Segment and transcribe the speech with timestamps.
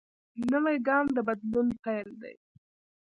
[0.51, 2.35] نوی ګام د بدلون پیل دی